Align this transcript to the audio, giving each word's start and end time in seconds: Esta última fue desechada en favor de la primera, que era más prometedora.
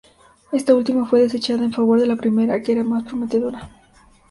Esta 0.51 0.73
última 0.73 1.05
fue 1.07 1.19
desechada 1.21 1.63
en 1.63 1.71
favor 1.73 1.99
de 1.99 2.07
la 2.07 2.15
primera, 2.15 2.63
que 2.63 2.71
era 2.71 2.83
más 2.83 3.03
prometedora. 3.03 3.69